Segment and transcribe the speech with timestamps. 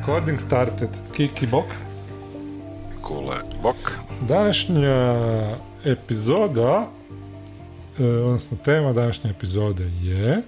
[0.00, 0.88] Recording started.
[1.12, 1.64] Kiki Bok.
[3.02, 3.76] Kule Bok.
[4.28, 5.16] Današnja
[5.84, 6.88] epizoda,
[7.98, 10.42] e, odnosno tema današnje epizode je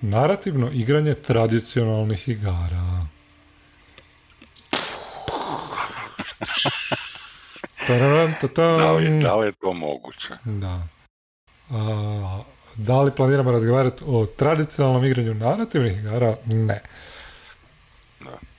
[0.00, 3.06] narativno igranje tradicionalnih igara.
[7.86, 8.34] Tararam.
[8.56, 10.34] Da li, da li je to moguće?
[10.44, 10.86] Da.
[11.70, 12.42] A,
[12.76, 16.36] da li planiramo razgovarati o tradicionalnom igranju narativnih igara?
[16.46, 16.82] Ne.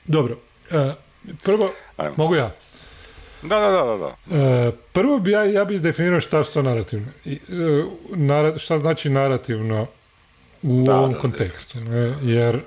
[0.09, 0.37] Dobro.
[0.71, 0.93] e,
[1.43, 2.13] prvo, Ajmo.
[2.17, 2.51] mogu ja?
[3.41, 3.97] Da, da, da, da.
[3.97, 4.37] da.
[4.37, 7.07] E, prvo bi ja, ja bi izdefinirao šta su to narativno.
[7.25, 9.87] E, šta znači narativno
[10.61, 11.79] u Da, ovom da, kontekstu.
[11.79, 12.15] Ne?
[12.21, 12.59] Jer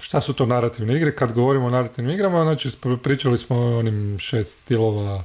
[0.00, 1.14] šta su to narativne igre?
[1.16, 2.70] Kad govorimo o narativnim igrama, znači
[3.02, 5.24] pričali smo o onim šest stilova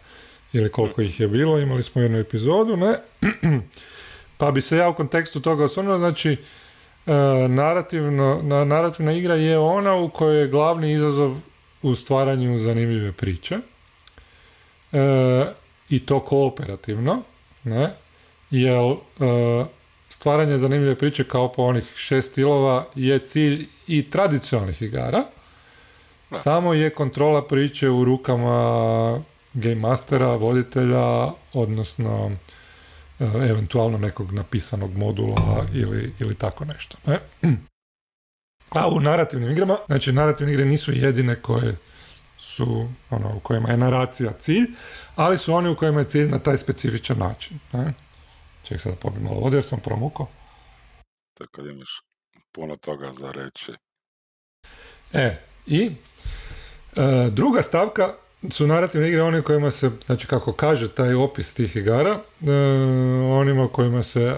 [0.53, 2.97] ili koliko ih je bilo, imali smo jednu epizodu, ne?
[4.37, 6.37] pa bi se ja u kontekstu toga osvrnuo, znači
[7.50, 11.36] narativno, na, narativna igra je ona u kojoj je glavni izazov
[11.81, 13.58] u stvaranju zanimljive priče.
[14.91, 15.45] E,
[15.89, 17.22] i to kooperativno,
[17.64, 17.94] ne?
[18.52, 19.66] Jer e,
[20.09, 25.23] stvaranje zanimljive priče kao po onih šest stilova je cilj i tradicionalnih igara,
[26.36, 29.21] samo je kontrola priče u rukama
[29.53, 32.46] game mastera, voditelja, odnosno e,
[33.19, 36.97] eventualno nekog napisanog modula ili, ili tako nešto.
[37.05, 37.19] Ne?
[38.69, 41.77] A u narativnim igrama, znači narativne igre nisu jedine koje
[42.37, 44.65] su, ono, u kojima je naracija cilj,
[45.15, 47.59] ali su oni u kojima je cilj na taj specifičan način.
[47.73, 47.93] Ne?
[48.63, 50.27] Ček sad da pobijem malo vode jer sam promukao.
[51.37, 52.02] Tako da imaš
[52.52, 53.71] puno toga za reći.
[55.13, 55.91] E, i
[56.95, 58.13] e, druga stavka
[58.49, 62.52] su narativne igre one kojima se, znači kako kaže taj opis tih igara, e,
[63.31, 64.37] onima kojima se e,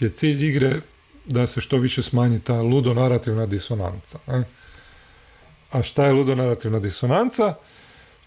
[0.00, 0.80] je cilj igre
[1.26, 4.18] da se što više smanji ta ludonarativna disonanca.
[4.26, 4.44] ne?
[5.70, 7.54] A šta je ludonarativna disonanca?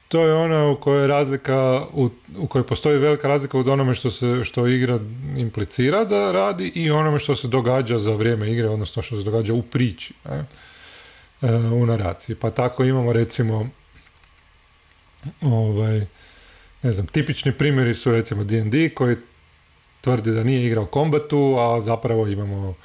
[0.08, 4.12] To je ona u kojoj razlika, u, u kojoj postoji velika razlika od onome što
[4.12, 5.00] se što igra
[5.38, 9.54] implicira da radi i onome što se događa za vrijeme igre, odnosno što se događa
[9.54, 10.14] u priči.
[11.42, 12.36] e, u naraciji.
[12.36, 13.70] Pa tako imamo recimo
[15.42, 16.06] ovaj,
[16.84, 19.16] ne znam, tipični primjeri su recimo D&D koji
[20.02, 22.76] tvrdi da nije igrao kombatu, a zapravo imamo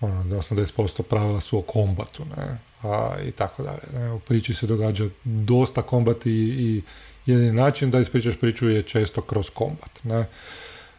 [0.00, 3.82] ono, da 80% pravila su o kombatu, ne, a, i tako dalje.
[3.94, 4.12] Ne.
[4.12, 6.82] U priči se događa dosta kombat i, i
[7.26, 10.26] jedini način da ispričaš priču je često kroz kombat, ne.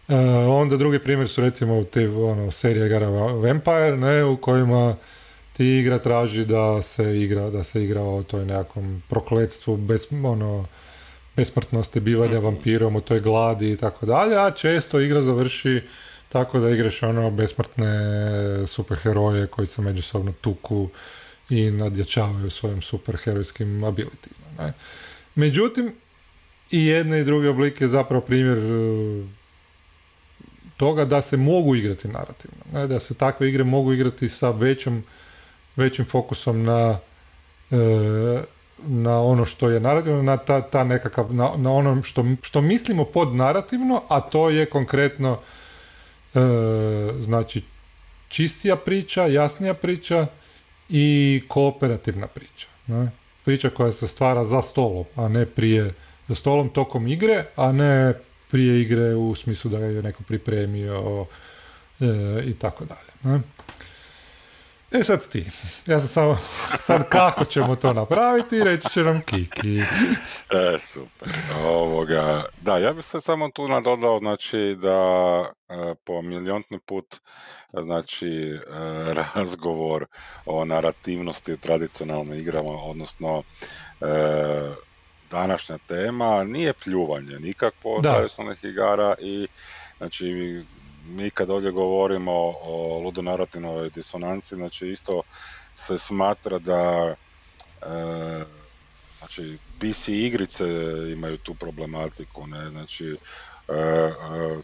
[0.08, 0.16] E,
[0.48, 4.96] onda drugi primjer su recimo te ono, serije Vampire, ne, u kojima
[5.58, 10.66] ti igra traži da se igra, da se igra o toj nekakvom prokletstvu, bez, ono,
[11.36, 15.82] besmrtnosti, bivanja vampirom, o toj gladi i tako dalje, a često igra završi
[16.30, 17.88] tako da igraš ono besmrtne
[18.68, 20.90] superheroje koji se međusobno tuku
[21.50, 24.48] i nadjačavaju svojim superherojskim abilitima.
[24.60, 24.74] Ne?
[25.36, 25.94] Međutim,
[26.72, 29.24] i jedne i druge oblike je zapravo primjer e,
[30.78, 32.58] toga da se mogu igrati narativno.
[32.74, 32.88] Ne?
[32.88, 35.04] Da se takve igre mogu igrati sa većom,
[35.76, 36.98] većim fokusom na
[37.72, 37.76] e,
[38.78, 43.06] na ono što je narativno, na ta, ta nekakav, na, na ono što, što mislimo
[43.06, 45.40] pod narativno, a to je konkretno
[46.34, 46.40] e,
[47.20, 47.64] znači
[48.28, 50.28] čistija priča, jasnija priča
[50.90, 52.68] i kooperativna priča.
[52.88, 53.12] Ne?
[53.46, 55.94] Priča koja se stvara za stolom, a ne prije
[56.28, 58.14] za stolom tokom igre, a ne
[58.52, 61.26] prije igre u smislu da je neko pripremio
[62.00, 62.06] e,
[62.46, 63.12] i tako dalje.
[63.24, 63.42] Ne?
[65.00, 65.46] E sad ti,
[65.86, 66.38] ja sam samo,
[66.80, 69.80] sad kako ćemo to napraviti, reći će nam Kiki.
[70.50, 71.30] E, super.
[71.64, 75.00] Ovoga, da, ja bih se samo tu nadodao, znači, da
[75.70, 77.16] e, po miliontni put,
[77.74, 78.60] znači, e,
[79.14, 80.06] razgovor
[80.46, 83.44] o narativnosti u tradicionalnim igrama, odnosno
[84.02, 84.06] e,
[85.32, 88.12] današnja tema, nije pljuvanje nikakvo Da.
[88.12, 89.48] tradicionalnih igara i,
[89.98, 90.62] znači,
[91.08, 92.32] mi kad ovdje govorimo
[92.64, 95.22] o ludonarativnoj disonanci, znači, isto
[95.76, 97.16] se smatra da
[97.82, 98.44] e,
[99.20, 100.64] znači PC igrice
[101.14, 103.18] imaju tu problematiku, ne, znači
[103.68, 104.12] e, e,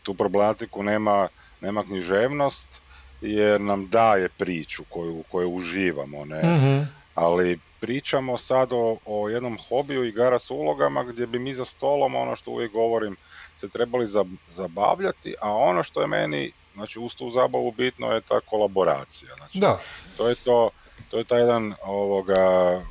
[0.04, 1.28] tu problematiku nema,
[1.62, 2.82] nema književnost
[3.22, 6.82] jer nam daje priču koju, u kojoj uživamo, ne, Mhm.
[7.16, 12.16] ali pričamo sad o, o jednom hobiju igara s ulogama gdje bi mi za stolom,
[12.16, 13.16] ono što uvijek govorim,
[13.62, 18.22] se trebali zab- zabavljati, a ono što je meni, znači uz tu zabavu bitno je
[18.22, 19.80] ta kolaboracija, znači Da,
[20.18, 20.70] to je to,
[21.10, 22.82] to je taj jedan ovoga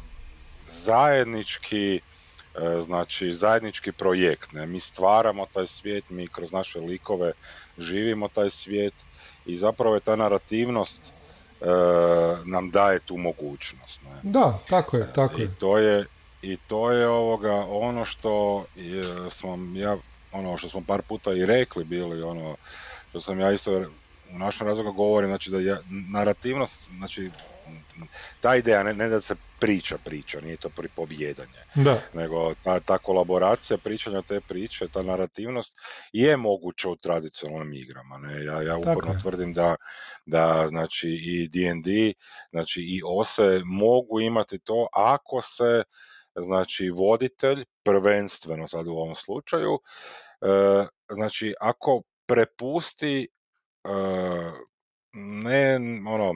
[0.71, 2.01] zajednički e,
[2.83, 4.67] znači zajednički projekt, ne?
[4.67, 7.33] mi stvaramo taj svijet, mi kroz naše likove
[7.79, 8.95] živimo taj svijet
[9.47, 11.13] i zapravo je ta narativnost
[12.45, 14.03] nam daje tu mogućnost.
[14.03, 14.21] Ne?
[14.23, 16.07] Da, tako je, tako I to je,
[16.43, 19.97] i to je ovoga ono što je, sam ja
[20.33, 22.57] ono što smo par puta i rekli bili ono
[23.11, 23.85] što sam ja isto
[24.35, 25.77] u našem razlogu govorim znači da je
[26.11, 27.31] narativnost znači
[28.41, 32.01] ta ideja ne, ne da se priča priča, nije to pripovjedanje, da.
[32.15, 35.79] nego ta, ta kolaboracija pričanja te priče, ta narativnost
[36.13, 38.19] je moguća u tradicionalnim igrama.
[38.19, 38.45] Ne?
[38.45, 39.75] Ja, ja uporno tvrdim da,
[40.27, 42.13] da znači i D&D,
[42.51, 45.83] znači i OSE mogu imati to ako se
[46.37, 49.79] znači voditelj, prvenstveno sad u ovom slučaju,
[50.41, 53.29] e, znači ako prepusti
[53.85, 53.91] e,
[55.13, 55.77] ne
[56.07, 56.35] ono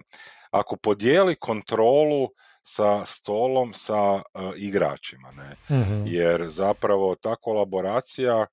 [0.51, 2.29] ako podijeli kontrolu
[2.63, 4.23] sa stolom sa uh,
[4.57, 8.47] igračima ne mm jer zapravo ta kolaboracija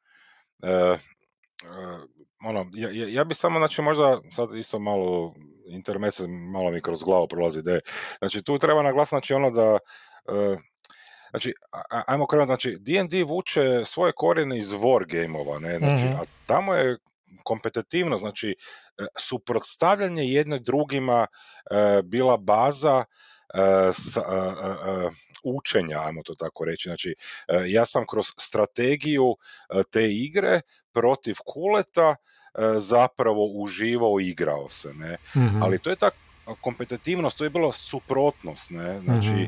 [2.44, 5.34] ono ja, ja bi samo znači možda sad isto malo
[5.68, 7.80] intermese malo mi kroz glavu prolazi ideje
[8.20, 9.78] znači tu treba naglasiti znači ono da
[11.32, 11.54] Znači,
[12.08, 16.74] ajmo krenuti, znači, D&D vuče svoje korijene iz war gameova, ne, znači, mm a tamo
[16.74, 16.98] je
[17.44, 18.56] kompetitivno, znači,
[18.98, 23.04] e, suprotstavljanje jedne drugima e, bila baza
[23.54, 24.18] e, s,
[25.44, 26.90] učenja, ajmo to tako reći.
[26.90, 27.16] Znači,
[27.68, 29.36] ja sam kroz strategiju
[29.92, 30.62] te igre
[30.94, 32.16] protiv kuleta
[32.78, 35.18] zapravo uživao igrao se, ne.
[35.36, 35.64] Mhm.
[35.64, 36.10] Ali to je ta
[36.62, 39.46] kompetitivnost, to je bilo suprotnost, ne, znači, mhm.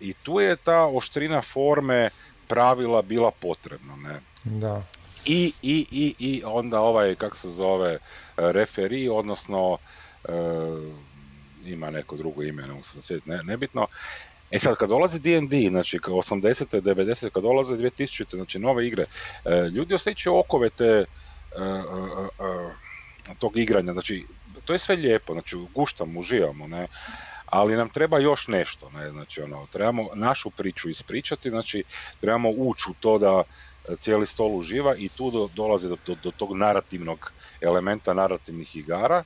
[0.00, 2.10] i tu je ta oštrina forme
[2.48, 4.20] pravila bila potrebna, ne.
[4.44, 4.82] Da
[5.26, 7.98] i, i, i, i onda ovaj, kako se zove,
[8.36, 9.78] referi, odnosno
[10.24, 10.32] e,
[11.66, 12.84] ima neko drugo ime, ne mogu
[13.24, 13.86] ne, nebitno.
[14.50, 16.80] E sad, kad dolazi D&D, znači 80.
[16.80, 17.30] 90.
[17.30, 18.36] kad dolaze 2000.
[18.36, 19.04] znači nove igre,
[19.44, 21.04] e, ljudi osjećaju okove te
[23.38, 24.24] tog igranja, znači
[24.66, 26.86] to je sve lijepo, znači guštamo, uživamo, ne,
[27.46, 31.84] ali nam treba još nešto, ne, znači ono, trebamo našu priču ispričati, znači
[32.20, 33.42] trebamo ući u to da
[33.96, 39.24] cijeli stol uživa i tu do, dolazi do, do, tog narativnog elementa narativnih igara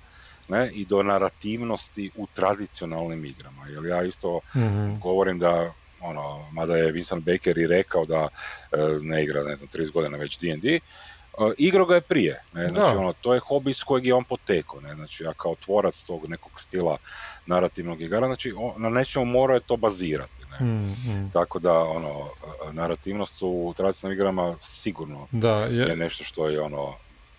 [0.48, 3.66] ne, i do narativnosti u tradicionalnim igrama.
[3.68, 8.28] Jer ja isto mm govorim da ono, mada je Vincent Baker i rekao da
[8.72, 10.80] e, ne igra, ne znam, 30 godina već D&D,
[11.58, 14.80] igro ga je prije, ne, znači ono, to je hobi s kojeg je on potekao,
[14.80, 16.96] ne, znači ja kao tvorac tog nekog stila
[17.46, 20.66] narativnog igara, znači na nečemu mora je to bazirati, ne.
[20.66, 21.30] Mm, mm.
[21.32, 22.28] Tako da, ono,
[22.72, 25.86] narativnost u tradicionalnim igrama sigurno da, je...
[25.88, 26.94] je nešto što je ono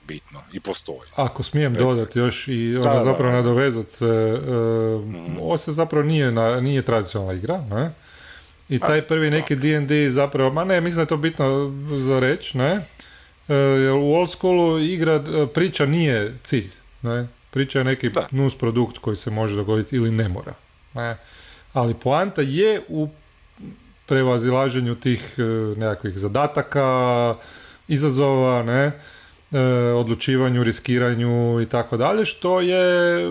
[0.08, 1.10] bitno i postoji.
[1.16, 5.38] Ako smijem dodati još i ono da, zapravo nadovezat se, uh, mm.
[5.42, 7.92] ovo se zapravo nije, na, nije tradicionalna igra, ne?
[8.70, 12.58] I taj prvi neki D&D zapravo, ma ne, mislim da je to bitno za reći,
[12.58, 12.82] ne?
[13.48, 13.56] Uh,
[14.04, 16.72] u old schoolu igra, e, priča nije cilj,
[17.02, 17.28] ne?
[17.50, 18.28] Priča je neki da.
[18.32, 20.54] nus produkt koji se može dogoditi ili ne mora,
[20.94, 21.18] ne?
[21.74, 23.10] Ali poanta je u
[24.06, 25.42] prevazilaženju tih e,
[25.80, 27.36] nekakvih zadataka,
[27.88, 28.92] izazova, ne,
[29.52, 29.60] e,
[29.94, 33.26] odlučivanju, riskiranju i tako dalje, što je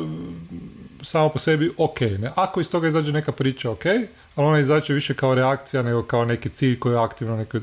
[1.03, 2.01] samo po sebi ok.
[2.01, 2.31] Ne?
[2.35, 3.87] Ako iz toga izađe neka priča, ok,
[4.35, 7.59] ali ona izađe više kao reakcija nego kao neki cilj koji je aktivno neki,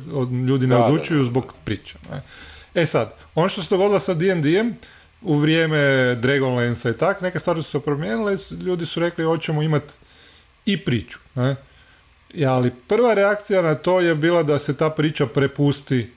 [0.48, 2.00] ljudi ne odlučuju zbog priča.
[2.12, 2.22] Ne?
[2.82, 4.76] E sad, ono što se dogodilo sa D&D-em,
[5.22, 8.36] u vrijeme Dragonlansa i tak, neke stvari su se promijenile,
[8.66, 9.94] ljudi su rekli hoćemo imati
[10.66, 11.20] i priču.
[11.36, 11.56] Ne?
[12.48, 16.12] ali prva reakcija na to je bila da se ta priča prepusti,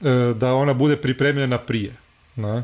[0.00, 1.92] e, da ona bude pripremljena prije.
[2.36, 2.62] Ne?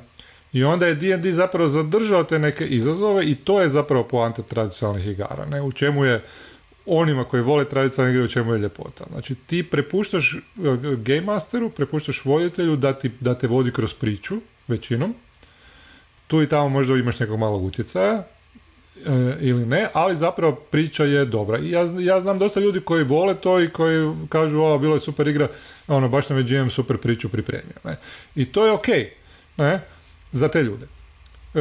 [0.54, 5.06] I onda je D&D zapravo zadržao te neke izazove i to je zapravo poanta tradicionalnih
[5.06, 5.46] igara.
[5.46, 5.62] Ne?
[5.62, 6.22] U čemu je
[6.86, 9.04] onima koji vole tradicionalne igre, u čemu je ljepota.
[9.12, 10.38] Znači ti prepuštaš e,
[10.96, 14.34] Game Masteru, prepuštaš voditelju da, ti, da te vodi kroz priču,
[14.68, 15.14] većinom.
[16.26, 18.22] Tu i tamo možda imaš nekog malog utjecaja,
[19.06, 21.58] E, ili ne, ali zapravo priča je dobra.
[21.58, 25.00] I ja, ja znam dosta ljudi koji vole to i koji kažu ovo bilo je
[25.00, 25.48] super igra,
[25.88, 27.74] ono baš nam je GM super priču pripremio.
[27.84, 27.96] Ne?
[28.36, 28.86] I to je ok
[29.56, 29.80] ne?
[30.34, 30.86] Za te ljude.
[31.54, 31.60] E,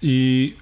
[0.00, 0.54] I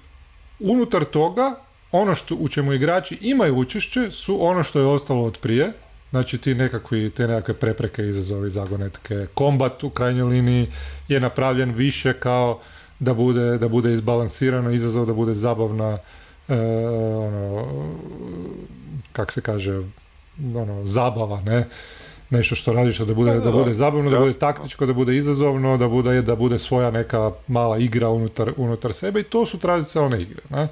[0.59, 1.55] unutar toga
[1.91, 5.73] ono što, u čemu igrači imaju učešće su ono što je ostalo od prije,
[6.09, 10.67] znači ti nekakvi, te nekakve prepreke, izazovi, zagonetke, kombat u krajnjoj liniji
[11.07, 12.59] je napravljen više kao
[12.99, 15.97] da bude, da bude izbalansirano, izazov da bude zabavna,
[16.47, 16.53] e,
[17.17, 17.67] ono,
[19.13, 19.81] kak se kaže,
[20.55, 21.67] ono, zabava, ne?
[22.29, 25.87] Nešto što radiš da bude, da, bude zabavno, da bude taktičko, da bude izazovno, da
[25.87, 30.41] bude, da bude svoja neka mala igra unutar, unutar sebe i to su tradicionalne igre.
[30.49, 30.67] Ne?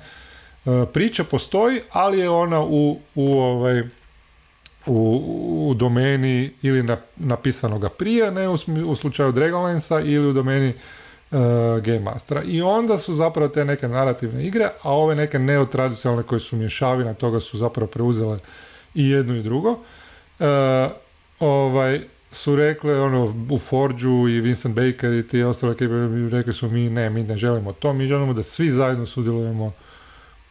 [0.65, 3.83] E, priča postoji, ali je ona u, u, ovaj,
[4.85, 5.23] u,
[5.69, 10.73] u domeni ili na, napisanoga prije, ne u, u slučaju Dragonlansa ili u domeni
[11.81, 12.43] Game Mastera.
[12.43, 17.13] I onda su zapravo te neke narativne igre, a ove neke neotradicionalne koje su mješavina
[17.13, 18.39] toga su zapravo preuzele
[18.93, 19.71] i jedno i drugo.
[19.71, 20.45] Uh,
[21.39, 22.01] ovaj,
[22.31, 25.93] su rekli ono, u Forđu i Vincent Baker i ti ostale ekipe
[26.31, 29.71] rekli su mi ne, mi ne želimo to, mi želimo da svi zajedno sudjelujemo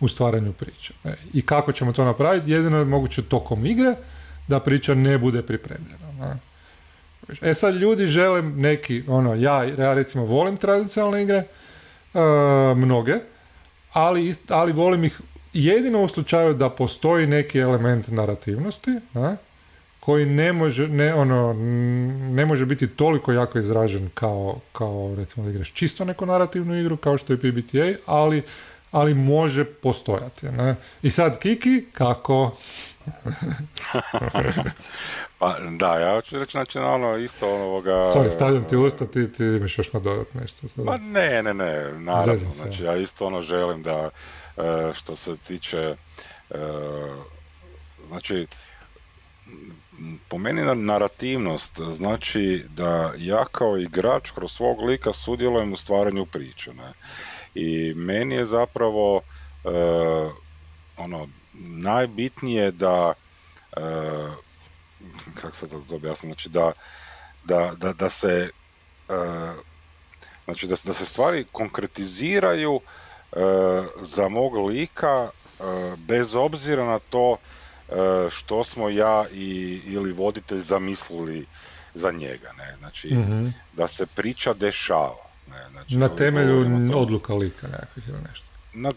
[0.00, 0.94] u stvaranju priče.
[1.32, 2.50] I kako ćemo to napraviti?
[2.50, 3.94] Jedino je moguće tokom igre
[4.48, 6.12] da priča ne bude pripremljena.
[6.20, 6.36] Ne?
[7.42, 11.44] E sad ljudi žele neki, ono, ja, ja recimo volim tradicionalne igre,
[12.14, 12.20] uh,
[12.76, 13.14] mnoge,
[13.92, 15.20] ali, ali volim ih
[15.52, 19.36] jedino u slučaju da postoji neki element narativnosti, ne?
[20.04, 21.52] Koji ne može, ne, ono,
[22.30, 26.96] ne može biti toliko jako izražen kao, kao recimo da igraš čisto neku narativnu igru
[26.96, 28.42] kao što je PBTA, ali,
[28.90, 30.46] ali može postojati.
[30.46, 30.76] Ne?
[31.02, 32.56] I sad Kiki, kako?
[35.38, 37.90] pa da, ja ću reći znači ono isto onoga...
[37.90, 40.68] Sorry, stavljam ti usta, ti, ti imaš još dodat nešto.
[40.68, 40.90] Sada.
[40.90, 44.10] Pa ne, ne, ne, naravno, znači ja isto ono želim da
[44.56, 45.96] e, što se tiče
[46.50, 46.56] e,
[48.08, 48.46] znači
[50.34, 56.72] po meni narativnost znači da ja kao igrač kroz svog lika sudjelujem u stvaranju priče.
[56.74, 56.92] Ne?
[57.54, 59.22] I meni je zapravo uh,
[60.96, 63.12] ono najbitnije da
[63.76, 64.32] uh,
[65.34, 66.72] kako se to objasnim, znači da,
[67.44, 68.50] da, da, da se
[69.08, 69.14] uh,
[70.44, 72.80] znači da, da se stvari konkretiziraju
[74.00, 75.30] za mog lika
[75.96, 77.63] bez obzira na to E,
[78.30, 81.46] što smo ja i, ili voditelj zamislili
[81.94, 82.52] za njega.
[82.58, 82.76] Ne?
[82.78, 83.44] Znači, mhm.
[83.76, 85.24] da se priča dešava.
[85.50, 85.70] Ne?
[85.70, 88.46] Znači, na temelju odluka lika nekakvih ili nešto.
[88.72, 88.92] Na,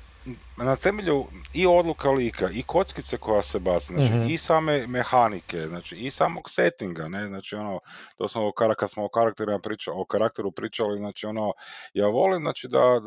[0.58, 4.26] na temelju i odluka lika i kockice koja se baci, znači mhm.
[4.30, 7.80] i same mehanike, znači i samog settinga, ne, znači ono,
[8.18, 11.54] to smo kad smo o karakterima pričali, o karakteru pričali, znači ono,
[11.94, 13.00] ja volim znači da,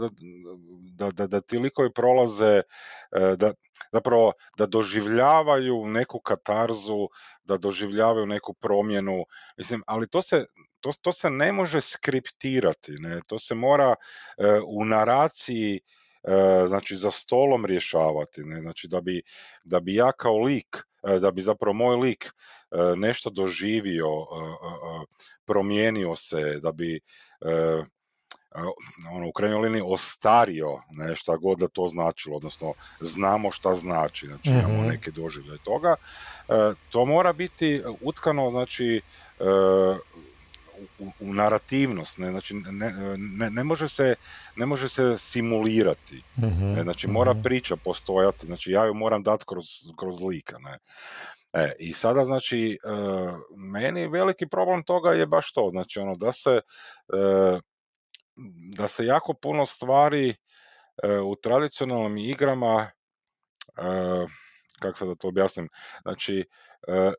[0.95, 2.63] da, da, da ti likovi prolaze,
[3.13, 3.53] e, da,
[3.93, 7.09] zapravo da doživljavaju neku katarzu,
[7.45, 9.25] da doživljavaju neku promjenu,
[9.57, 10.45] mislim, ali to se,
[10.81, 15.81] to, to se ne može skriptirati, ne, to se mora e, u naraciji
[16.67, 18.61] znači za stolom rješavati, ne?
[18.61, 19.23] znači da bi,
[19.65, 22.31] da bi ja kao lik, e, da bi zapravo moj lik e,
[22.97, 24.09] nešto doživio,
[25.45, 27.01] promijenio se, da bi
[29.11, 34.27] ono, u krajnjoj liniji ostario, ne, šta god da to značilo, odnosno znamo šta znači,
[34.27, 34.89] znači imamo mhm.
[34.89, 35.95] neke doživlje toga,
[36.91, 39.01] to mora biti utkano, znači,
[40.99, 44.15] u, u narativnost, ne, znači ne, ne, ne, može se,
[44.57, 47.43] ne može se simulirati, mm znači mora mhm.
[47.43, 49.67] priča postojati, znači ja ju moram dati kroz,
[49.99, 50.79] kroz lika, ne.
[51.53, 52.89] E, I sada znači e,
[53.57, 57.61] meni veliki problem toga je baš to, znači ono da se e,
[58.77, 60.37] da se jako puno stvari
[61.03, 62.91] e, u tradicionalnim igrama
[64.79, 65.69] kako sad da to objasnim,
[66.03, 66.45] znači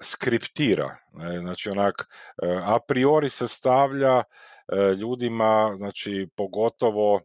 [0.02, 0.98] skriptira.
[1.40, 2.08] Znači onak
[2.44, 4.24] e, a priori se stavlja e,
[4.96, 7.22] ljudima, znači pogotovo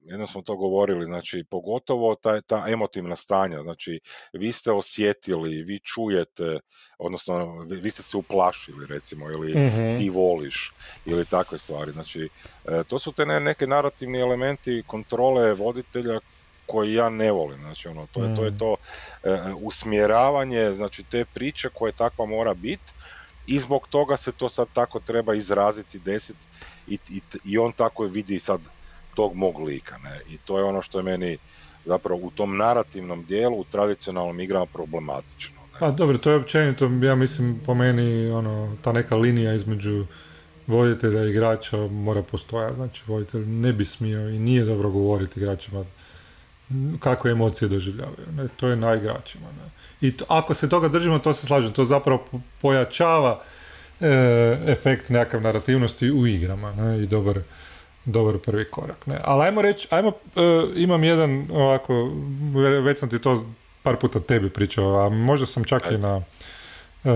[0.00, 4.00] jedno smo to govorili, znači pogotovo ta, ta emotivna stanja, znači
[4.32, 6.60] vi ste osjetili, vi čujete,
[6.98, 9.96] odnosno vi, ste se uplašili recimo ili mhm.
[9.96, 10.72] ti voliš
[11.06, 12.28] ili takve stvari, znači
[12.88, 16.20] to su te neke narativni elementi kontrole voditelja
[16.68, 17.60] koji ja ne volim.
[17.60, 18.58] Znači, ono, to, je, to je mm.
[18.58, 18.76] to
[19.22, 22.92] e, usmjeravanje, znači te priče koje takva mora biti
[23.46, 26.46] i zbog toga se to sad tako treba izraziti, desiti
[26.88, 28.60] i, i, i on tako vidi sad
[29.14, 29.98] tog mog lika.
[30.04, 30.20] Ne?
[30.34, 31.38] I to je ono što je meni
[31.84, 35.60] zapravo u tom narativnom dijelu, u tradicionalnom igrama problematično.
[35.72, 35.78] Ne?
[35.78, 40.06] Pa dobro, to je općenito, ja mislim po meni ono, ta neka linija između
[40.66, 42.74] voditelja i igrača mora postojati.
[42.74, 45.84] Znači, voditelj ne bi smio i nije dobro govoriti igračima
[47.00, 48.26] kakve emocije doživljavaju.
[48.36, 48.48] Ne?
[48.48, 49.46] To je na igračima.
[49.46, 49.70] Ne?
[50.08, 52.24] I ako se toga držimo, to se slažem, to zapravo
[52.62, 53.42] pojačava
[54.00, 54.06] e,
[54.66, 57.02] efekt nekakav narativnosti u igrama ne?
[57.02, 57.40] i dobar,
[58.04, 59.06] dobar prvi korak.
[59.06, 59.18] Ne?
[59.24, 60.40] Ali ajmo reći, ajmo, e,
[60.76, 62.10] imam jedan ovako,
[62.84, 63.46] već sam ti to
[63.82, 66.22] par puta tebi pričao, a možda sam čak i na,
[67.04, 67.10] e,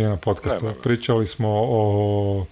[0.00, 0.72] i na podcastu.
[0.82, 2.46] Pričali smo o,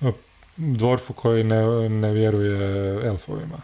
[0.00, 0.12] o
[0.56, 3.58] dvorfu koji ne, ne vjeruje elfovima.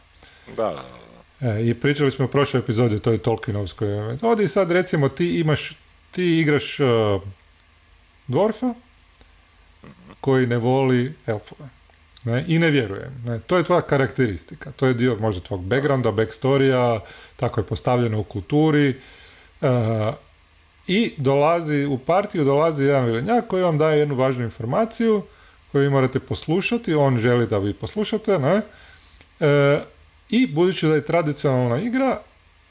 [0.56, 0.99] Da, da,
[1.40, 5.72] E, I pričali smo u prošloj epizodi o toj Tolkienovskoj metodi sad recimo ti imaš,
[6.10, 7.22] ti igraš uh,
[8.26, 8.74] dvorfa
[10.20, 11.68] koji ne voli elfove.
[12.24, 13.22] Ne, I ne vjerujem.
[13.24, 13.40] Ne.
[13.40, 14.72] To je tvoja karakteristika.
[14.72, 17.00] To je dio možda tvog backgrounda, backstorija,
[17.36, 18.94] tako je postavljeno u kulturi.
[19.60, 19.68] Uh,
[20.86, 25.22] I dolazi, u partiju dolazi jedan vilenjak koji vam daje jednu važnu informaciju
[25.72, 28.62] koji vi morate poslušati, on želi da vi poslušate, ne?
[29.40, 29.80] E,
[30.30, 32.20] I budući da je tradicionalna igra,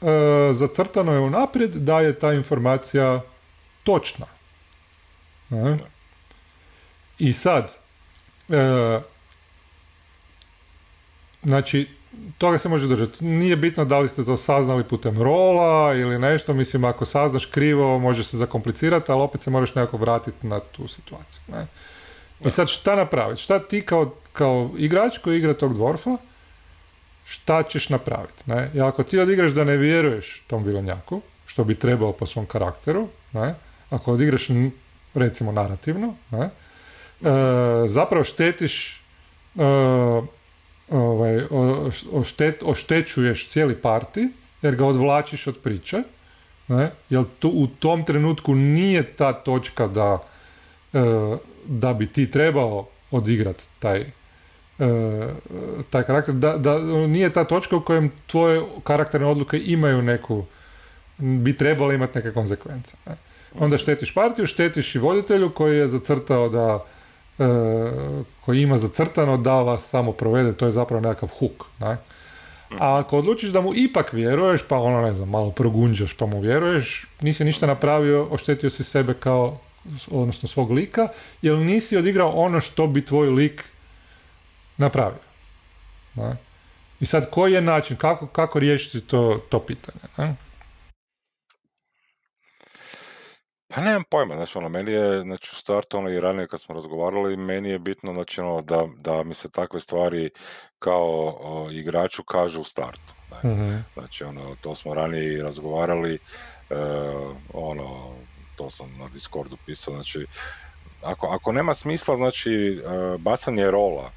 [0.00, 0.06] e,
[0.52, 3.20] zacrtano je unaprijed da je ta informacija
[3.82, 4.26] točna.
[5.50, 5.76] Ne?
[7.18, 7.74] I sad,
[8.48, 9.00] e,
[11.42, 11.88] znači,
[12.38, 13.24] toga se može držati.
[13.24, 17.98] Nije bitno da li ste to saznali putem rola ili nešto, mislim ako saznaš krivo
[17.98, 21.42] može se zakomplicirati, ali opet se moraš nekako vratiti na tu situaciju.
[21.48, 21.66] Ne?
[22.44, 23.42] I sad šta napraviti?
[23.42, 26.16] Šta ti kao, kao igrač koji igra tog dvorfa,
[27.30, 28.42] šta ćeš napraviti?
[28.46, 28.70] Ne?
[28.74, 33.08] I ako ti odigraš da ne vjeruješ tom vilenjaku, što bi trebao po svom karakteru,
[33.32, 33.54] ne?
[33.90, 34.48] ako odigraš
[35.14, 36.44] recimo narativno, ne?
[36.44, 36.50] E,
[37.86, 39.02] zapravo štetiš
[39.58, 39.62] e,
[40.90, 41.40] ovaj,
[42.12, 44.28] oštet, oštećuješ cijeli parti
[44.62, 46.02] jer ga odvlačiš od priče
[46.68, 46.90] ne?
[47.10, 50.18] jer tu, u tom trenutku nije ta točka da
[50.92, 51.00] e,
[51.64, 54.04] da bi ti trebao odigrati taj
[55.90, 60.44] taj karakter, da, da nije ta točka u kojem tvoje karakterne odluke imaju neku,
[61.18, 62.96] bi trebalo imati neke konsekvence.
[63.06, 63.16] Ne?
[63.58, 66.84] Onda štetiš partiju, štetiš i voditelju koji je zacrtao da
[67.38, 67.46] e,
[68.40, 71.64] koji ima zacrtano da vas samo provede, to je zapravo nekakav huk.
[71.80, 71.96] Ne?
[72.78, 76.40] A ako odlučiš da mu ipak vjeruješ, pa ono ne znam, malo progunđaš pa mu
[76.40, 79.58] vjeruješ, nisi ništa napravio, oštetio si sebe kao,
[80.10, 81.08] odnosno svog lika,
[81.42, 83.64] jer nisi odigrao ono što bi tvoj lik
[84.80, 85.22] napravio.
[86.14, 86.36] Ne?
[87.00, 90.00] I sad koji je način, kako, kako riješiti to, to pitanje?
[90.16, 90.34] Ne?
[93.74, 96.74] Pa nemam pojma, znači ono, meni je, znači u startu ono i ranije kad smo
[96.74, 100.30] razgovarali, meni je bitno, znači ono, da, da mi se takve stvari
[100.78, 103.12] kao o, igraču kažu u startu.
[103.30, 103.50] Ne?
[103.50, 103.84] Mm-hmm.
[103.94, 106.18] Znači ono, to smo ranije i razgovarali, e,
[107.52, 108.14] ono,
[108.56, 110.26] to sam na Discordu pisao, znači,
[111.02, 114.10] ako, ako nema smisla, znači, e, bacanje rola,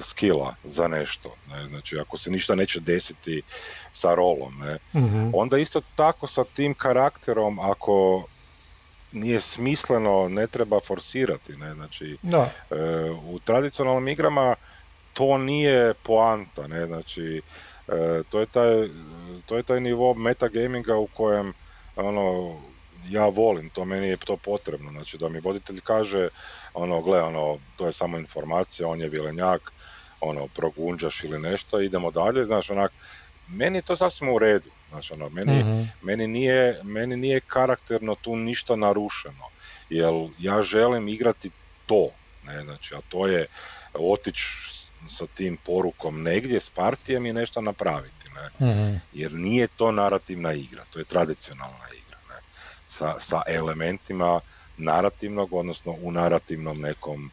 [0.00, 1.66] skila za nešto, ne?
[1.68, 3.42] znači ako se ništa neće desiti
[3.92, 4.74] sa rolom, ne?
[5.00, 5.30] Mm-hmm.
[5.34, 8.24] onda isto tako sa tim karakterom, ako
[9.12, 11.52] nije smisleno, ne treba forsirati.
[11.52, 11.74] Ne?
[11.74, 12.50] Znači, da.
[12.70, 12.74] E,
[13.10, 14.54] u tradicionalnim igrama
[15.12, 16.66] to nije poanta.
[16.66, 16.86] Ne?
[16.86, 17.42] Znači,
[17.88, 18.88] e, to, je taj,
[19.46, 21.52] to je taj nivo metagaminga u kojem
[21.96, 22.56] ono,
[23.08, 24.90] ja volim, to meni je to potrebno.
[24.90, 26.28] Znači, da mi voditelj kaže,
[26.74, 29.72] ono, gle, ono, to je samo informacija, on je vilenjak,
[30.20, 32.92] ono, progunđaš ili nešto, idemo dalje, znaš, onak,
[33.48, 34.70] meni je to sasvim u redu.
[34.90, 35.82] Znači, ono, meni, mhm.
[36.02, 39.48] meni, nije, meni nije karakterno tu ništa narušeno,
[39.90, 41.50] jer ja želim igrati
[41.86, 42.08] to,
[42.46, 43.46] ne, znači, a to je
[43.94, 44.46] otići
[45.08, 48.96] sa tim porukom negdje s partijem i nešto napraviti, ne, mhm.
[49.12, 52.01] jer nije to narativna igra, to je tradicionalna igra,
[53.02, 54.40] sa, sa elementima
[54.76, 57.30] narativnog, odnosno u narativnom nekom,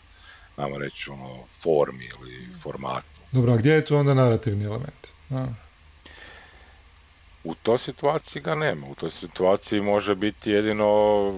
[0.58, 3.06] namo reći, ono, formi ili formatu.
[3.32, 5.08] Dobro, a gdje je tu onda narativni element?
[5.32, 5.46] A.
[7.44, 8.88] U toj situaciji ga nema.
[8.88, 11.34] U toj situaciji može biti jedino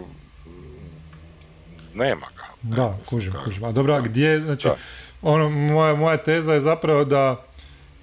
[1.93, 2.45] nema ga.
[2.61, 3.63] Da, kužim, kužim.
[3.63, 4.69] A dobro, a gdje, znači,
[5.21, 7.43] ono, moja, moja teza je zapravo da,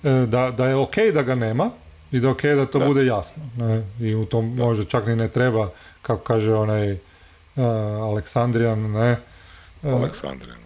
[0.05, 1.71] e, da, da je ok da ga nema
[2.13, 3.43] i da ok da to bude jasno.
[3.57, 3.83] Ne?
[4.01, 5.71] I u tom može čak ni ne treba,
[6.03, 6.99] kako kaže onaj uh,
[8.03, 9.17] Aleksandrijan, ne?
[9.83, 10.59] Uh, Aleksandrijan.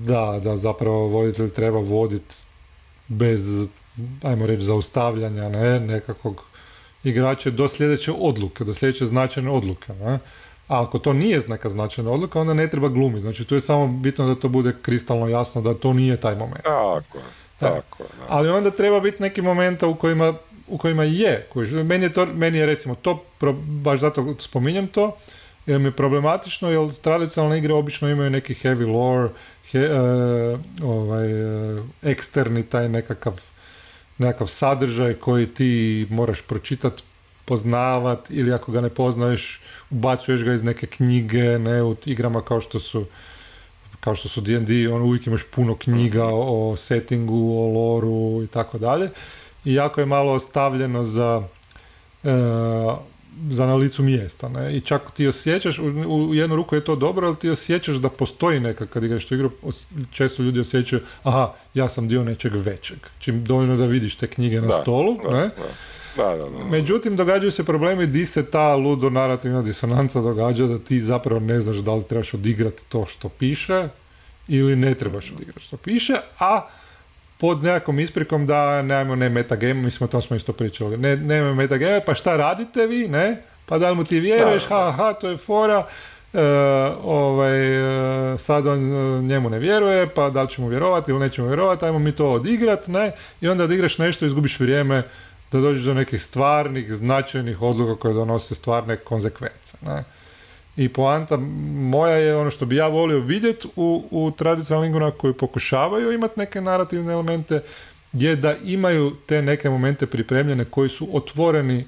[0.00, 2.34] Da, da zapravo voditelj treba voditi
[3.08, 3.48] bez,
[4.22, 6.44] ajmo reći, zaustavljanja, ne, nekakvog
[7.04, 9.92] igrače do sljedeće odluke, do sljedeće značajne odluke.
[9.92, 10.18] Ne?
[10.68, 13.20] A ako to nije neka značajna odluka, onda ne treba glumiti.
[13.20, 16.62] Znači, tu je samo bitno da to bude kristalno jasno da to nije taj moment.
[16.62, 17.18] Tako,
[17.58, 18.04] tako.
[18.28, 20.34] Ali onda treba biti neki momenta u kojima,
[20.68, 21.46] u kojima je.
[21.84, 23.24] Meni je, to, meni je recimo to,
[23.82, 25.16] baš zato spominjem to,
[25.66, 29.28] jer mi je problematično, jer tradicionalne igre obično imaju neki heavy lore,
[29.70, 33.40] he, uh, ovaj, uh, eksterni taj nekakav
[34.18, 37.02] nekakav sadržaj koji ti moraš pročitati,
[37.44, 42.60] poznavat ili ako ga ne poznaješ, ubacuješ ga iz neke knjige, ne, u igrama kao
[42.60, 43.04] što su
[44.00, 48.78] kao što su D&D, on uvijek imaš puno knjiga o settingu, o loru i tako
[48.78, 49.08] dalje.
[49.68, 51.42] I jako je malo ostavljeno za
[52.24, 52.28] e,
[53.50, 54.48] za na licu mjesta.
[54.48, 54.76] Ne?
[54.76, 55.84] I čak ti osjećaš, u,
[56.30, 59.34] u jednu ruku je to dobro, ali ti osjećaš da postoji neka, kad igraš tu
[59.34, 59.50] igru,
[60.10, 62.98] često ljudi osjećaju, aha, ja sam dio nečeg većeg.
[63.18, 65.50] Čim dovoljno da vidiš te knjige na stolu, da, ne?
[66.16, 71.00] Da, da, Međutim, događaju se problemi di se ta ludo narativna disonanca događa da ti
[71.00, 73.88] zapravo ne znaš da li trebaš odigrati to što piše
[74.48, 76.66] ili ne trebaš odigrati što piše, a
[77.38, 81.54] pod nekakvom isprikom da nemamo ne metagame, mislim o tom smo isto pričali, ne, nemamo
[81.54, 83.36] metagame, pa šta radite vi, ne?
[83.66, 85.86] Pa da li mu ti vjeruješ, ha, ha, to je fora,
[86.32, 86.42] e,
[87.02, 88.80] ovaj, e, sad on
[89.26, 92.88] njemu ne vjeruje, pa da li ćemo vjerovati ili nećemo vjerovati, ajmo mi to odigrat,
[92.88, 95.02] ne, i onda odigraš nešto i izgubiš vrijeme
[95.52, 99.76] da dođeš do nekih stvarnih, značajnih odluka koje donose stvarne konsekvence.
[99.80, 100.04] Ne.
[100.78, 101.36] I poanta
[101.90, 106.40] moja je ono što bi ja volio vidjeti u, u tradicionalnim igrama koji pokušavaju imati
[106.40, 107.62] neke narativne elemente,
[108.12, 111.86] je da imaju te neke momente pripremljene koji su otvoreni,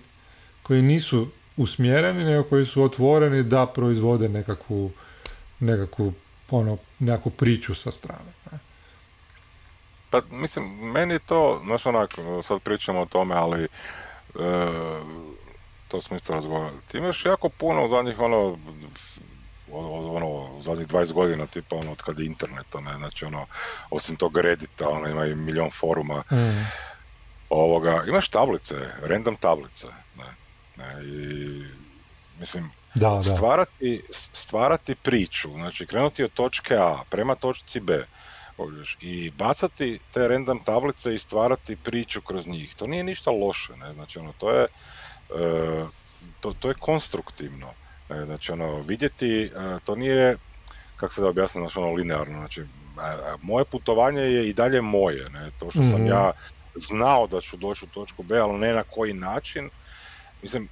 [0.63, 4.91] koji nisu usmjereni, nego koji su otvoreni da proizvode nekakvu,
[5.61, 6.13] nekakvu,
[6.51, 8.33] ono, nekakvu priču sa strane.
[8.53, 8.59] Ne?
[10.11, 13.69] Pa, mislim, meni to, znaš onako, sad pričamo o tome, ali e,
[15.91, 16.79] to smo isto razgovarali.
[16.89, 18.59] Ti imaš jako puno zadnjih, ono,
[19.73, 23.47] ono, zadnjih 20 godina, tipa ono, od kad je interneta, ne, znači ono,
[23.91, 26.67] osim tog Reddita, ono, ima i milion foruma, mm.
[27.51, 30.25] ovoga, imaš tablice, random tablice, ne,
[30.77, 31.65] ne i,
[32.41, 33.23] mislim, da, da.
[33.23, 38.07] Stvarati, stvarati priču, znači krenuti od točke A prema točci B,
[39.01, 42.75] i bacati te random tablice i stvarati priču kroz njih.
[42.75, 43.93] To nije ništa loše, ne?
[43.93, 44.67] Znači, ono, to je,
[46.41, 47.67] to, to je konstruktivno.
[48.11, 49.51] E, znači, ono, vidjeti, e,
[49.85, 50.37] to nije,
[50.97, 52.65] kako se da objasnim, znači, ono, linearno, znači,
[53.43, 55.51] moje putovanje je i dalje moje, ne?
[55.59, 56.07] To što sam mhm.
[56.07, 56.33] ja
[56.75, 59.71] znao da ću doći u točku B, ali ne na koji način,
[60.43, 60.69] mislim,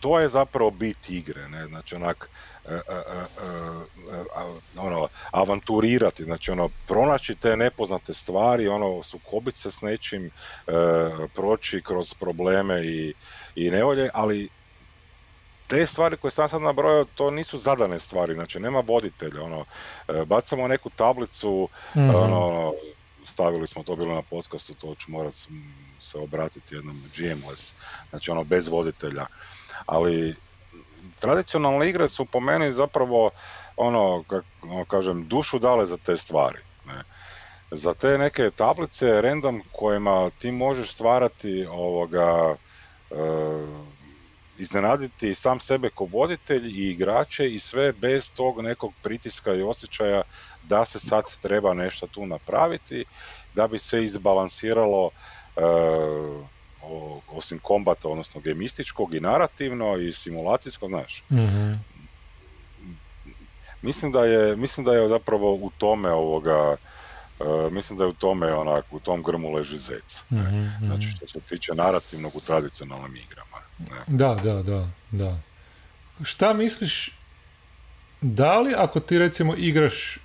[0.00, 2.30] to je zapravo bit igre, ne, znači onak,
[2.68, 2.80] e, e, e,
[4.78, 10.30] ono, avanturirati, znači ono, pronaći te nepoznate stvari, ono, sukobiti se s nečim,
[11.34, 13.14] proći kroz probleme i,
[13.54, 14.48] i nevolje, ali
[15.66, 19.64] te stvari koje sam sad nabrojao, to nisu zadane stvari, znači nema voditelja, ono,
[20.24, 22.74] bacamo neku tablicu, mm ono,
[23.28, 25.34] stavili smo to bilo na podcastu, to ću morat
[25.98, 27.72] se obratiti jednom GMless,
[28.10, 29.26] znači ono, bez voditelja
[29.86, 30.34] ali
[31.18, 33.30] tradicionalne igre su po meni zapravo
[33.76, 36.58] ono, kako ono, kažem, dušu dale za te stvari.
[36.86, 37.02] Ne.
[37.70, 42.56] Za te neke tablice random kojima ti možeš stvarati ovoga
[43.10, 43.14] e,
[44.58, 50.22] iznenaditi sam sebe kao voditelj i igrače i sve bez tog nekog pritiska i osjećaja
[50.68, 53.04] da se sad treba nešto tu napraviti
[53.54, 55.10] da bi se izbalansiralo
[55.56, 55.60] e,
[57.32, 61.22] osim kombata, odnosno gemističkog i narativno i simulacijsko, znaš.
[61.30, 61.88] mm
[63.82, 66.76] Mislim da je, mislim da je zapravo u tome ovoga,
[67.38, 70.20] uh, mislim da je u tome onak, u tom grmu leži zec.
[70.30, 73.56] mm Znači što se tiče narativnog u tradicionalnim igrama.
[73.78, 74.16] Ne?
[74.16, 75.38] Da, da, da, da.
[76.24, 77.10] Šta misliš,
[78.20, 80.18] da li ako ti recimo igraš,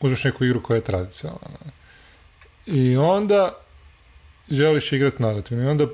[0.00, 1.58] uzmeš neku igru koja je tradicionalna,
[2.66, 3.54] i onda
[4.50, 5.86] želiš igrati narativno i onda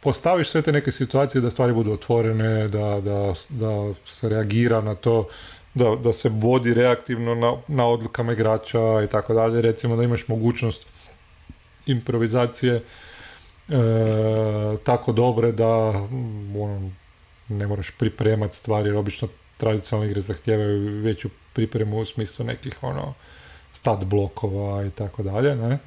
[0.00, 4.94] postaviš sve te neke situacije da stvari budu otvorene, da, da, da se reagira na
[4.94, 5.28] to,
[5.74, 9.62] da, da se vodi reaktivno na, na odlukama igrača i tako dalje.
[9.62, 10.86] Recimo da imaš mogućnost
[11.86, 12.82] improvizacije e,
[14.84, 16.90] tako dobre da mm, ono,
[17.48, 23.14] ne moraš pripremati stvari, jer obično tradicionalne igre zahtijevaju veću pripremu u smislu nekih ono
[23.86, 25.78] stat blokova i tako dalje, ne?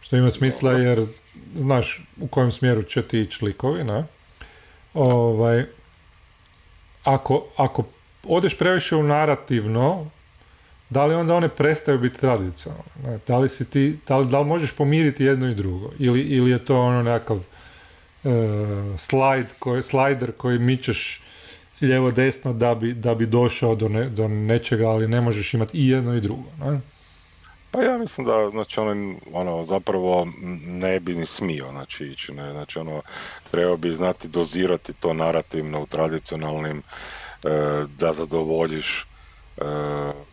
[0.00, 1.06] Što ima smisla jer
[1.54, 4.04] znaš u kojem smjeru će ti ići likovi, ne?
[4.94, 5.64] Ovaj,
[7.04, 7.84] ako, ako
[8.24, 10.06] odeš previše u narativno,
[10.90, 13.18] da li onda one prestaju biti tradicionalne?
[13.26, 15.90] Da li, si ti, da li, da li možeš pomiriti jedno i drugo?
[15.98, 18.32] Ili, ili je to ono nekakav uh,
[18.98, 21.22] slajd koji, slajder koji mičeš
[21.80, 25.78] lijevo desno da bi, da bi došao do, ne, do nečega, ali ne možeš imati
[25.78, 26.48] i jedno i drugo.
[26.60, 26.80] Ne?
[27.72, 30.28] Pa ja mislim da znači on ono zapravo
[30.66, 33.02] ne bi ni smio znači ići ne znači ono
[33.50, 36.82] trebao bi znati dozirati to narativno u tradicionalnim e,
[37.98, 39.04] da zadovoljiš e,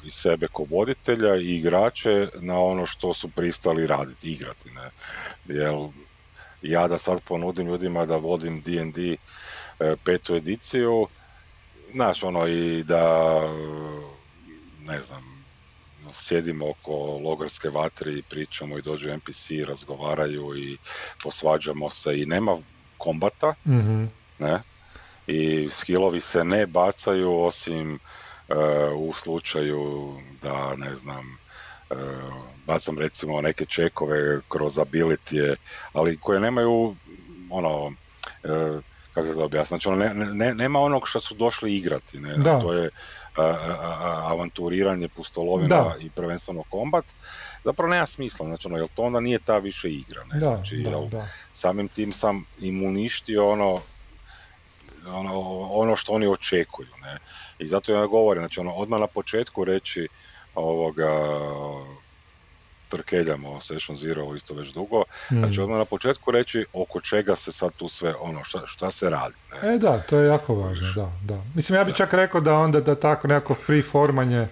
[0.05, 4.89] i sebe kao voditelja i igrače na ono što su pristali raditi igrati ne.
[5.55, 5.87] Jel
[6.61, 9.15] ja da sad ponudim ljudima da vodim D&D
[9.79, 11.07] e, petu ediciju
[11.93, 13.41] znaš ono i da
[14.85, 15.28] ne znam
[16.13, 16.93] sjedimo oko
[17.23, 20.77] logarske vatre i pričamo i dođu NPC, razgovaraju i
[21.23, 22.57] posvađamo se i nema
[22.97, 24.61] kombata, mm ne?
[25.27, 28.57] I skillovi se ne bacaju osim uh,
[28.97, 31.37] u slučaju da, ne znam,
[31.89, 31.97] uh,
[32.65, 35.55] bacam recimo neke čekove kroz ability
[35.93, 36.95] ali koje nemaju
[37.49, 38.83] ono, uh,
[39.21, 42.59] kako se objasni, znači ono, ne, ne, nema onog što su došli igrati, ne, da.
[42.59, 42.89] to je
[44.23, 47.05] avanturiranje, pustolovina i prvenstveno kombat,
[47.63, 50.77] zapravo nema smisla, znači ono, jer to onda nije ta više igra, ne, da, znači,
[50.77, 51.27] da, da.
[51.53, 53.81] samim tim sam im uništio ono,
[55.07, 57.17] ono, ono što oni očekuju, ne.
[57.59, 60.07] I zato ja govorim, znači ono, odmah na početku reći
[60.55, 61.09] ovoga,
[62.89, 65.63] trkeljamo Session Zero isto već dugo, znači hmm.
[65.63, 69.35] odmah na početku reći oko čega se sad tu sve, ono, šta, šta se radi.
[69.51, 69.75] Ne?
[69.75, 71.41] E da, to je jako važno, da, da.
[71.55, 74.47] Mislim, ja bih čak rekao da onda da tako nekako free formanje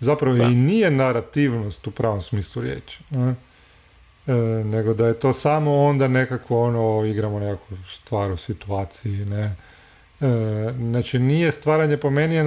[0.00, 2.98] zapravo i nije narativnost u pravom smislu riječi.
[3.10, 3.34] Ne?
[4.26, 4.32] E,
[4.64, 9.56] nego da je to samo onda nekako ono, igramo nekakvu stvar u situaciji, ne.
[10.20, 12.44] E, znači nije stvaranje, po meni je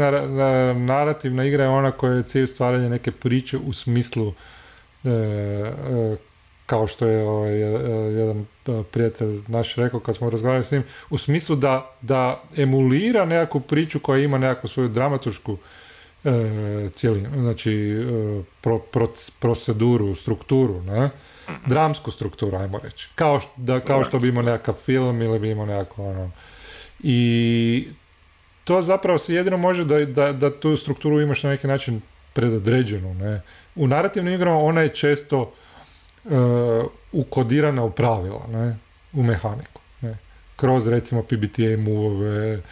[0.75, 4.33] narativna igra je ona koja je cilj stvaranje neke priče u smislu
[6.65, 7.59] kao što je ovaj,
[8.19, 8.45] jedan
[8.91, 13.99] prijatelj naš rekao kad smo razgovarali s njim, u smislu da, da emulira nekakvu priču
[13.99, 15.57] koja ima nekakvu svoju dramatušku
[16.23, 18.03] e, cijeli, znači
[18.61, 18.79] pro,
[19.39, 21.09] proceduru, strukturu, ne?
[21.65, 23.09] dramsku strukturu, ajmo reći.
[23.15, 26.31] Kao, da, kao što bi imao nekakav film ili bi imao nekako ono...
[27.03, 27.87] I
[28.63, 32.01] to zapravo se jedino može da, da, da tu strukturu imaš na neki način
[32.33, 33.13] predodređenu.
[33.13, 33.41] Ne?
[33.75, 35.53] U narativnim igrama ona je često
[36.23, 36.31] uh,
[37.11, 38.77] ukodirana u pravila, ne?
[39.13, 39.81] u mehaniku.
[40.01, 40.17] Ne?
[40.55, 42.63] Kroz recimo PBTA move uh,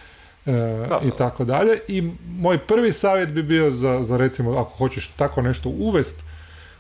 [1.03, 1.79] i tako dalje.
[1.87, 6.23] I moj prvi savjet bi bio za, za recimo ako hoćeš tako nešto uvest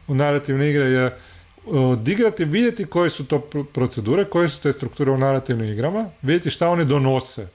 [0.07, 1.17] u narativne igre je
[1.65, 3.39] odigrati, vidjeti koje su to
[3.73, 7.47] procedure, koje su te strukture u narativnim igrama, vidjeti šta one donose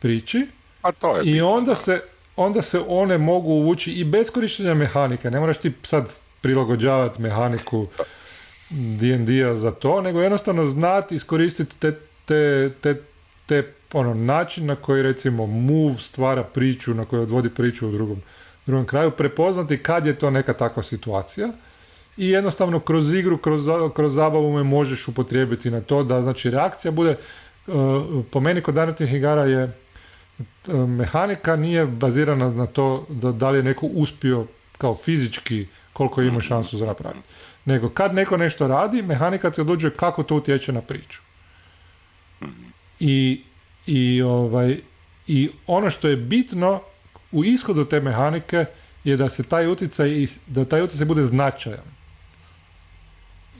[0.00, 0.46] priči
[0.82, 2.00] A to je i onda se,
[2.36, 5.30] onda se one mogu uvući i bez korištenja mehanike.
[5.30, 7.86] Ne moraš ti sad prilagođavati mehaniku
[8.70, 13.00] D&D-a za to, nego jednostavno znati iskoristiti te, te, te,
[13.46, 18.22] te ono, način na koji recimo move stvara priču, na koji odvodi priču u drugom,
[18.66, 21.48] drugom kraju, prepoznati kad je to neka takva situacija
[22.16, 26.92] i jednostavno kroz igru, kroz, kroz zabavu me možeš upotrijebiti na to da znači reakcija
[26.92, 27.16] bude e,
[28.30, 29.72] po meni kod igara je
[30.86, 34.46] mehanika nije bazirana na to da, da li je neko uspio
[34.78, 37.28] kao fizički koliko ima šansu za napraviti.
[37.64, 41.20] Nego kad neko nešto radi, mehanika ti odlučuje kako to utječe na priču.
[43.00, 43.42] I,
[43.86, 44.78] i, ovaj,
[45.26, 46.80] I ono što je bitno
[47.32, 48.64] u ishodu te mehanike
[49.04, 51.86] je da se taj utjecaj, da taj utjecaj bude značajan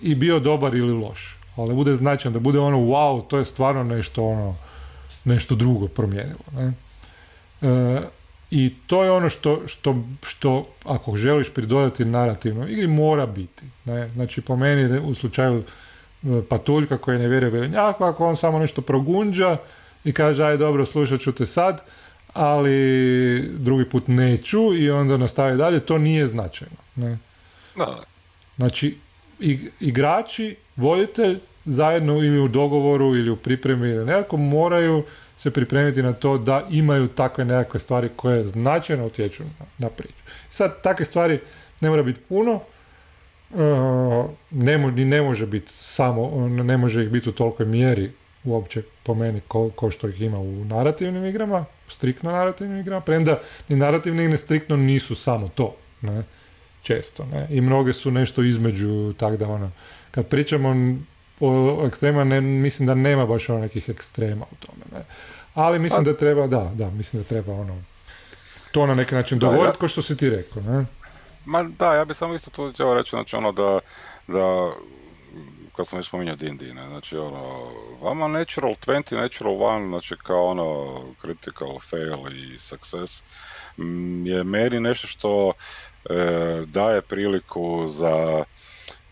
[0.03, 1.39] i bio dobar ili loš.
[1.57, 4.57] Ali bude značajan, da bude ono wow, to je stvarno nešto ono,
[5.25, 6.45] nešto drugo promijenilo.
[6.53, 6.73] Ne?
[7.63, 8.01] E,
[8.51, 13.65] I to je ono što, što, što ako želiš pridodati narativno igri mora biti.
[13.85, 14.09] Ne?
[14.09, 18.83] Znači po meni u slučaju e, patuljka koji ne vjeruje velenjaku, ako on samo nešto
[18.83, 19.57] progunđa
[20.05, 21.83] i kaže aj dobro slušat ću te sad,
[22.33, 26.77] ali drugi put neću i onda nastavi dalje, to nije značajno.
[26.97, 27.19] Ne?
[28.57, 28.97] Znači,
[29.81, 35.05] igrači, voditelj, zajedno ili u dogovoru ili u pripremi ili nekako moraju
[35.39, 39.43] se pripremiti na to da imaju takve nekakve stvari koje značajno utječu
[39.79, 40.23] na, priču.
[40.51, 41.41] Sad, takve stvari
[41.81, 42.61] ne mora biti puno,
[43.51, 43.61] uh,
[44.51, 48.11] ne, ni ne može biti samo, ne može ih biti u tolikoj mjeri
[48.45, 53.41] uopće po meni ko, ko što ih ima u narativnim igrama, striktno narativnim igrama, premda
[53.69, 55.77] ni narativne igre striktno nisu samo to.
[56.01, 56.23] Ne?
[56.83, 57.27] često.
[57.33, 57.47] Ne?
[57.51, 59.71] I mnoge su nešto između, tak da ono,
[60.11, 60.97] kad pričamo
[61.43, 64.85] o ekstrema, ne, mislim da nema baš ono nekih ekstrema u tome.
[64.93, 65.05] Ne?
[65.55, 67.83] Ali mislim da treba, da, da, mislim da treba ono,
[68.73, 70.63] to na neki način dogovoriti, kao što si ti rekao.
[70.63, 70.85] Ne?
[71.45, 73.79] Ma da, ja bih samo isto to htio reći, znači ono da,
[74.27, 74.73] da
[75.77, 80.47] kad sam već spominjao D&D, ne, znači ono, vama natural 20, natural 1, znači kao
[80.47, 83.23] ono critical fail i success,
[84.25, 85.53] je meni nešto što
[86.11, 86.15] e,
[86.67, 88.45] daje priliku za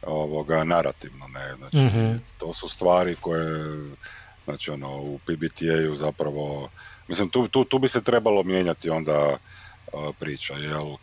[0.03, 2.17] ovoga narativno, ne, znači mhm.
[2.39, 3.75] to su stvari koje
[4.45, 6.69] znači ono u PBTA-u zapravo
[7.09, 9.37] mislim tu, tu, tu bi se trebalo mijenjati onda
[10.19, 10.97] priča, jel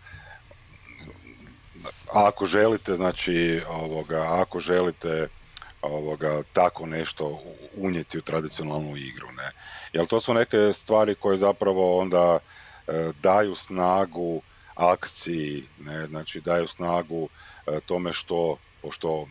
[2.14, 5.28] ako želite znači ovoga ako želite
[5.82, 7.40] ovoga tako nešto
[7.76, 9.52] unijeti u tradicionalnu igru, ne.
[9.94, 12.40] Jel to su neke stvari koje zapravo onda
[12.88, 14.42] e, daju snagu
[14.76, 17.30] akciji, ne, znači daju snagu
[17.68, 18.58] e, tome što,
[18.88, 19.28] pošto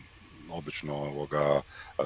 [0.51, 2.03] obično ovoga, e,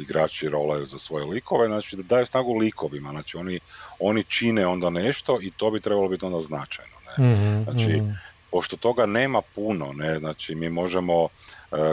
[0.00, 3.60] igrači rolaju za svoje likove, znači da daju snagu likovima, znači oni,
[3.98, 6.96] oni čine onda nešto i to bi trebalo biti onda značajno.
[7.06, 7.24] Ne?
[7.24, 8.10] Mhm, znači, mhm.
[8.50, 11.28] pošto toga nema puno, ne, znači mi možemo e,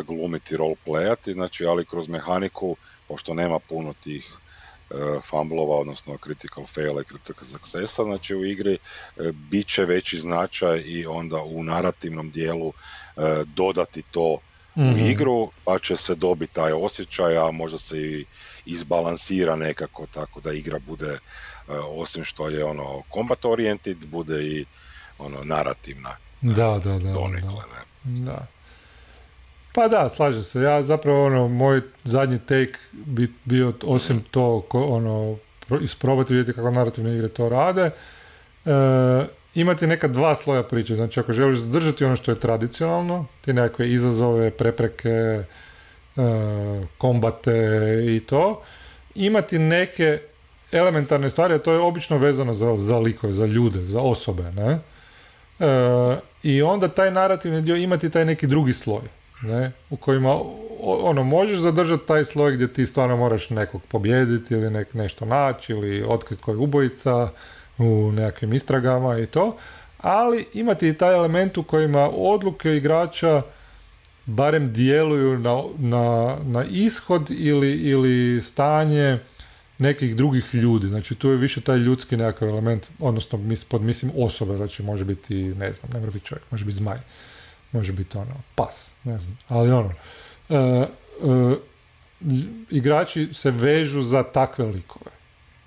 [0.08, 2.76] glumiti roleplayati, znači ali kroz mehaniku,
[3.08, 4.40] pošto nema puno tih
[4.90, 10.20] E, fumblova, odnosno critical fail i critical successa, znači u igri e, bit će veći
[10.20, 13.22] značaj i onda u narativnom dijelu e,
[13.56, 14.38] dodati to
[14.76, 15.06] u mhm.
[15.06, 18.26] igru, pa će se dobiti taj osjećaj, a možda se i
[18.66, 21.20] izbalansira nekako tako da igra bude, e,
[21.78, 24.66] osim što je ono combat oriented, bude i
[25.20, 26.10] ono narativna.
[26.42, 27.12] Da, da, da.
[27.14, 27.64] Donekle,
[28.04, 28.32] da.
[28.32, 28.46] da.
[29.74, 30.62] Pa da, slažem se.
[30.62, 35.38] Ja zapravo ono, moj zadnji take bi bio osim to ono,
[35.82, 37.82] isprobati vidjeti kako narativne igre to rade.
[37.82, 37.92] E,
[39.56, 40.96] imati neka dva sloja priče.
[40.96, 45.44] Znači ako želiš zadržati ono što je tradicionalno, ti nekakve izazove, prepreke, e,
[46.98, 47.54] kombate
[48.16, 48.62] i to,
[49.16, 50.20] imati neke
[50.72, 54.80] elementarne stvari, a to je obično vezano za, za likove, za ljude, za osobe, ne?
[55.60, 59.02] E, I onda taj narativni dio imati taj neki drugi sloj
[59.42, 60.40] ne, u kojima
[60.82, 65.72] ono, možeš zadržati taj sloj gdje ti stvarno moraš nekog pobijediti ili nek, nešto naći
[65.72, 67.30] ili otkriti koji ubojica
[67.80, 69.58] u nekakvim istragama i to,
[69.98, 73.42] ali imati i taj element u kojima odluke igrača
[74.26, 79.20] barem djeluju na, na, na ishod ili, ili stanje
[79.78, 80.88] nekih drugih ljudi.
[80.88, 83.40] Znači tu je više taj ljudski nekakav element, odnosno
[83.70, 86.98] pod mislim osobe, znači može biti, ne znam, ne mora biti čovjek, može biti zmaj
[87.72, 89.94] može biti ono, pas, ne znam, ali ono,
[90.50, 90.86] e, e,
[92.70, 95.12] igrači se vežu za takve likove,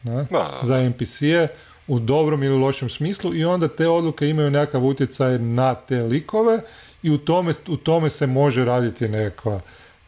[0.02, 0.26] ne?
[0.62, 1.48] za NPC-e
[1.86, 6.62] u dobrom ili lošem smislu i onda te odluke imaju nekakav utjecaj na te likove
[7.02, 9.60] i u tome, u tome se može raditi nekakva,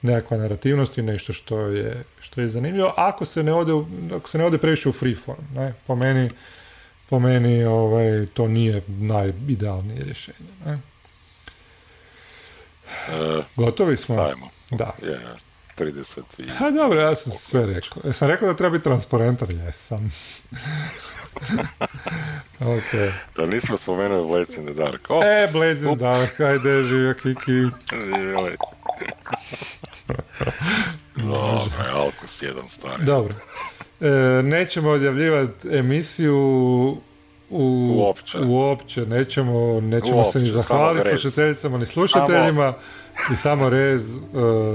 [0.02, 3.72] nekakva narativnost i nešto što je, što je zanimljivo, ako se ne ode,
[4.16, 5.74] ako se ne ode previše u freeform, ne?
[5.86, 6.30] po meni
[7.10, 10.48] po meni ovaj, to nije najidealnije rješenje.
[10.66, 10.78] Ne?
[13.08, 14.14] Uh, Gotovi smo?
[14.14, 14.48] Stavimo.
[14.70, 14.92] Da.
[15.02, 15.18] Je,
[15.78, 16.48] 30 i...
[16.48, 18.02] Ha, dobro, ja sam sve rekao.
[18.04, 20.10] Ja sam rekao da treba biti transparentan, jesam.
[22.76, 23.12] ok.
[23.36, 25.10] Da nismo spomenuli Blaze in the Dark.
[25.10, 25.24] Ops.
[25.24, 27.76] E, Blaze in the Dark, ajde, živio Kiki.
[28.18, 28.56] Živjeli.
[31.16, 33.04] Dobro, Alkus jedan stari.
[33.04, 33.34] Dobro.
[34.00, 34.08] E,
[34.42, 36.96] nećemo odjavljivati emisiju
[37.54, 38.38] u, uopće.
[38.38, 43.34] uopće nećemo, nećemo uopće, se ni zahvaliti slušateljicama ni slušateljima samo...
[43.34, 44.20] i samo rez uh,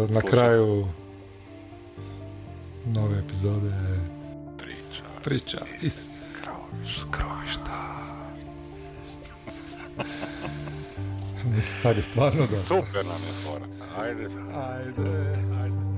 [0.10, 0.88] na kraju
[2.86, 3.76] nove epizode
[4.58, 6.10] priča, priča iz
[6.86, 7.80] skrovišta.
[11.82, 12.82] Sad je stvarno dobro.
[12.82, 13.66] Super nam je fora.
[13.98, 14.24] Ajde.
[14.54, 15.02] Ajde.
[15.62, 15.89] Ajde.